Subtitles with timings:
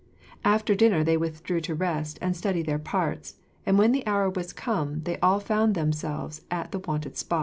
[0.43, 4.31] After dinner they withdrew to rest and study their parts, (2) and when the hour
[4.31, 7.39] was come, they all found themselves at the wonted spot.